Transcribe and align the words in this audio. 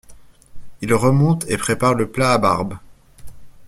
Il 0.81 0.95
remonte 0.95 1.45
et 1.47 1.57
prépare 1.57 1.93
le 1.93 2.09
plat 2.09 2.31
à 2.33 2.39
barbe. 2.39 2.73